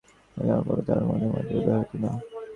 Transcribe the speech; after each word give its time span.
কাজকর্মের 0.37 0.65
কথা 0.67 0.83
তাঁহার 0.87 1.03
মনেও 1.09 1.31
উদয় 1.57 1.77
হইত 1.79 1.91
না। 2.03 2.11